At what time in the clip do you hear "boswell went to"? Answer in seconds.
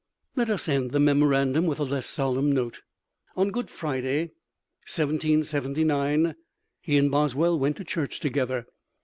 7.11-7.83